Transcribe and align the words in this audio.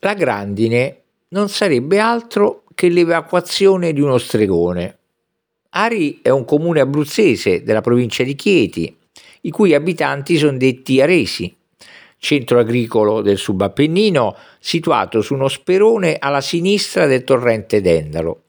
la 0.00 0.14
grandine 0.14 1.02
non 1.28 1.48
sarebbe 1.48 1.98
altro 1.98 2.64
che 2.74 2.88
l'evacuazione 2.88 3.92
di 3.92 4.00
uno 4.00 4.18
stregone. 4.18 4.98
Ari 5.70 6.20
è 6.22 6.28
un 6.28 6.44
comune 6.44 6.80
abruzzese 6.80 7.62
della 7.62 7.80
provincia 7.80 8.22
di 8.22 8.34
Chieti, 8.34 8.94
i 9.42 9.50
cui 9.50 9.74
abitanti 9.74 10.36
sono 10.36 10.56
detti 10.56 11.00
aresi, 11.00 11.54
centro 12.18 12.58
agricolo 12.58 13.20
del 13.22 13.38
subappennino 13.38 14.36
situato 14.58 15.20
su 15.22 15.34
uno 15.34 15.48
sperone 15.48 16.16
alla 16.18 16.40
sinistra 16.40 17.06
del 17.06 17.24
torrente 17.24 17.80
Dendalo. 17.80 18.42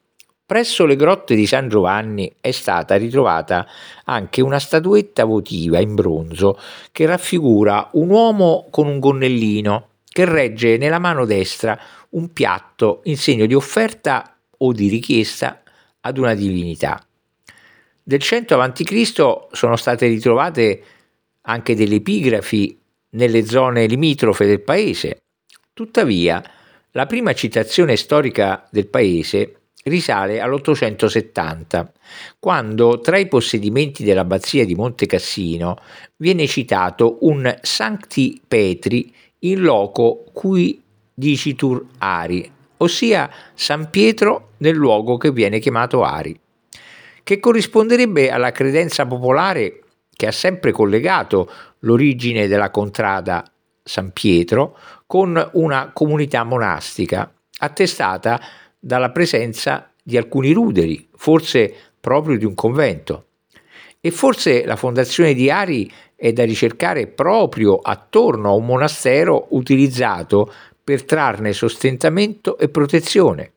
Presso 0.46 0.86
le 0.86 0.96
grotte 0.96 1.36
di 1.36 1.46
San 1.46 1.68
Giovanni 1.68 2.34
è 2.40 2.52
stata 2.52 2.96
ritrovata 2.96 3.68
anche 4.06 4.42
una 4.42 4.60
statuetta 4.60 5.26
votiva 5.26 5.80
in 5.80 5.94
bronzo 5.94 6.58
che 6.94 7.06
raffigura 7.06 7.90
un 7.94 8.10
uomo 8.10 8.68
con 8.70 8.88
un 8.88 9.00
gonnellino 9.00 9.88
che 10.18 10.26
regge 10.26 10.78
nella 10.78 10.98
mano 10.98 11.26
destra 11.26 11.80
un 12.10 12.34
piatto 12.34 13.02
in 13.04 13.18
segno 13.18 13.46
di 13.46 13.54
offerta 13.54 14.36
o 14.58 14.74
di 14.74 14.88
richiesta 14.88 15.62
ad 16.02 16.18
una 16.18 16.34
divinità. 16.34 17.00
Del 18.02 18.20
100 18.20 18.60
a.C. 18.60 19.12
sono 19.52 19.76
state 19.76 20.08
ritrovate 20.08 20.84
anche 21.42 21.76
delle 21.76 21.98
epigrafi 21.98 22.80
nelle 23.12 23.46
zone 23.46 23.86
limitrofe 23.86 24.48
del 24.48 24.62
paese. 24.62 25.22
Tuttavia, 25.72 26.44
la 26.94 27.06
prima 27.06 27.34
citazione 27.34 27.96
storica 27.96 28.68
del 28.72 28.88
paese 28.88 29.58
risale 29.84 30.40
all'870, 30.40 31.90
quando 32.40 33.00
tra 33.02 33.20
i 33.20 33.28
possedimenti 33.28 34.04
dell'abbazia 34.04 34.66
di 34.66 34.74
Monte 34.74 35.06
Cassino 35.06 35.78
viene 36.16 36.48
citato 36.48 37.20
un 37.22 37.56
Sancti 37.62 38.42
Petri 38.48 39.14
in 39.40 39.62
loco 39.62 40.26
cui 40.34 40.82
dicitur 41.14 41.86
Ari, 42.00 42.52
ossia 42.78 43.30
San 43.54 43.90
Pietro 43.90 44.50
nel 44.58 44.76
luogo 44.76 45.18
che 45.18 45.32
viene 45.32 45.60
chiamato 45.60 46.04
Ari, 46.04 46.40
che 47.24 47.40
corrisponderebbe 47.40 48.30
alla 48.32 48.52
credenza 48.52 49.06
popolare 49.06 49.82
che 50.16 50.28
ha 50.28 50.32
sempre 50.32 50.72
collegato 50.72 51.50
l'origine 51.80 52.48
della 52.48 52.72
contrada 52.72 53.44
San 53.84 54.12
Pietro 54.12 54.78
con 55.06 55.50
una 55.54 55.92
comunità 55.94 56.44
monastica, 56.44 57.32
attestata 57.60 58.40
dalla 58.80 59.12
presenza 59.12 59.92
di 60.02 60.18
alcuni 60.18 60.52
ruderi, 60.52 61.08
forse 61.16 61.74
proprio 62.00 62.38
di 62.38 62.46
un 62.46 62.56
convento. 62.56 63.26
E 64.00 64.12
forse 64.12 64.66
la 64.66 64.76
fondazione 64.76 65.34
di 65.34 65.50
Ari 65.50 65.92
è 66.18 66.34
da 66.34 66.44
ricercare 66.44 67.06
proprio 67.06 67.78
attorno 67.78 68.50
a 68.50 68.54
un 68.54 68.66
monastero 68.66 69.46
utilizzato 69.52 70.52
per 70.84 71.06
trarne 71.06 71.54
sostentamento 71.54 72.58
e 72.58 72.70
protezione. 72.70 73.52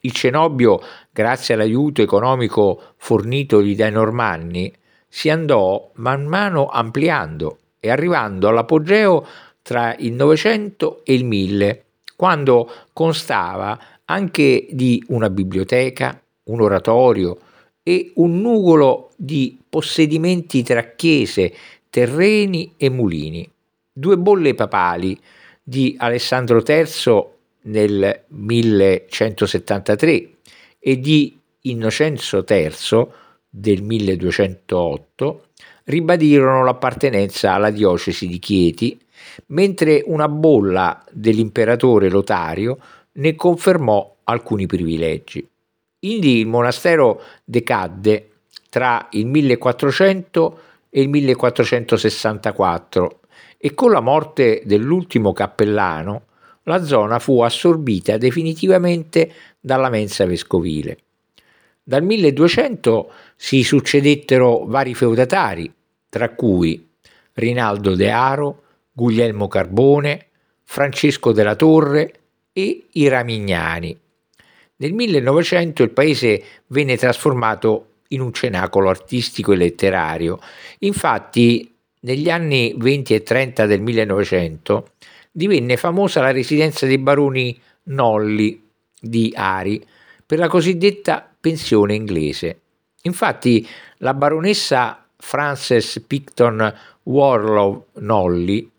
Il 0.00 0.12
cenobio, 0.12 0.80
grazie 1.10 1.54
all'aiuto 1.54 2.02
economico 2.02 2.94
fornitogli 2.96 3.76
dai 3.76 3.92
normanni, 3.92 4.72
si 5.06 5.30
andò 5.30 5.90
man 5.94 6.24
mano 6.26 6.66
ampliando 6.66 7.58
e 7.78 7.90
arrivando 7.90 8.48
all'apogeo 8.48 9.26
tra 9.62 9.94
il 9.98 10.12
Novecento 10.12 11.02
e 11.04 11.14
il 11.14 11.24
Mille, 11.24 11.84
quando 12.16 12.68
constava 12.92 13.78
anche 14.06 14.66
di 14.70 15.02
una 15.08 15.30
biblioteca, 15.30 16.20
un 16.44 16.60
oratorio 16.60 17.38
e 17.82 18.12
un 18.16 18.40
nugolo 18.40 19.10
di 19.16 19.58
possedimenti 19.68 20.62
tra 20.62 20.82
chiese, 20.82 21.52
terreni 21.90 22.74
e 22.76 22.88
mulini, 22.88 23.48
due 23.92 24.16
bolle 24.16 24.54
papali 24.54 25.18
di 25.62 25.94
Alessandro 25.98 26.62
III 26.66 27.24
nel 27.62 28.22
1173 28.28 30.30
e 30.78 30.98
di 30.98 31.38
Innocenzo 31.62 32.44
III 32.48 33.06
del 33.50 33.82
1208 33.82 35.44
ribadirono 35.84 36.64
l'appartenenza 36.64 37.52
alla 37.52 37.70
diocesi 37.70 38.26
di 38.26 38.38
Chieti, 38.38 38.98
mentre 39.46 40.02
una 40.06 40.28
bolla 40.28 41.04
dell'imperatore 41.10 42.08
Lotario 42.08 42.78
ne 43.12 43.34
confermò 43.34 44.16
alcuni 44.24 44.66
privilegi. 44.66 45.46
Indi 46.02 46.38
il 46.38 46.46
monastero 46.46 47.20
decadde 47.44 48.28
tra 48.70 49.08
il 49.10 49.26
1400 49.26 50.60
e 50.90 51.00
il 51.00 51.08
1464 51.08 53.20
e 53.56 53.74
con 53.74 53.92
la 53.92 54.00
morte 54.00 54.62
dell'ultimo 54.64 55.32
cappellano 55.32 56.24
la 56.64 56.84
zona 56.84 57.18
fu 57.18 57.40
assorbita 57.40 58.16
definitivamente 58.16 59.32
dalla 59.58 59.88
mensa 59.88 60.26
vescovile. 60.26 60.98
Dal 61.82 62.02
1200 62.02 63.12
si 63.36 63.62
succedettero 63.62 64.64
vari 64.66 64.94
feudatari, 64.94 65.72
tra 66.08 66.30
cui 66.30 66.88
Rinaldo 67.32 67.94
De 67.94 68.10
Aro, 68.10 68.62
Guglielmo 68.92 69.48
Carbone, 69.48 70.26
Francesco 70.62 71.32
della 71.32 71.56
Torre 71.56 72.12
e 72.52 72.86
i 72.92 73.08
Ramignani. 73.08 73.98
Nel 74.76 74.92
1900 74.92 75.82
il 75.82 75.90
paese 75.90 76.44
venne 76.68 76.96
trasformato 76.96 77.86
in 78.12 78.20
un 78.20 78.32
cenacolo 78.32 78.88
artistico 78.88 79.52
e 79.52 79.56
letterario. 79.56 80.38
Infatti 80.80 81.74
negli 82.00 82.30
anni 82.30 82.74
20 82.76 83.14
e 83.14 83.22
30 83.22 83.66
del 83.66 83.80
1900 83.80 84.92
divenne 85.30 85.76
famosa 85.76 86.20
la 86.20 86.30
residenza 86.30 86.86
dei 86.86 86.98
baroni 86.98 87.58
Nolli 87.84 88.68
di 89.00 89.32
Ari 89.34 89.84
per 90.24 90.38
la 90.38 90.48
cosiddetta 90.48 91.28
pensione 91.40 91.94
inglese. 91.94 92.60
Infatti 93.02 93.66
la 93.98 94.14
baronessa 94.14 95.04
Frances 95.16 96.02
Picton 96.06 96.74
Warlow 97.04 97.86
Nolli 97.94 98.70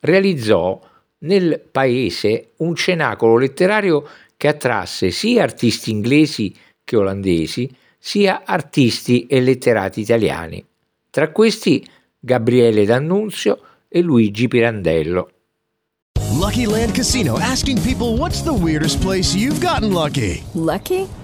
realizzò 0.00 0.80
nel 1.18 1.60
paese 1.70 2.52
un 2.58 2.74
cenacolo 2.74 3.38
letterario 3.38 4.06
che 4.36 4.48
attrasse 4.48 5.10
sia 5.10 5.42
artisti 5.42 5.90
inglesi 5.90 6.54
che 6.84 6.96
olandesi, 6.96 7.74
sia 7.98 8.42
artisti 8.44 9.26
e 9.26 9.40
letterati 9.40 10.00
italiani. 10.00 10.64
Tra 11.10 11.30
questi 11.30 11.86
Gabriele 12.18 12.84
D'Annunzio 12.84 13.60
e 13.88 14.00
Luigi 14.00 14.48
Pirandello. 14.48 15.30
Lucky 16.38 16.66
Land 16.66 16.94
Casino 16.94 17.38
asking 17.38 17.80
people 17.82 18.16
what's 18.18 18.42
the 18.42 18.52
weirdest 18.52 19.00
place 19.00 19.34
you've 19.34 19.60
gotten 19.60 19.92
lucky? 19.92 20.42
Lucky? 20.52 21.08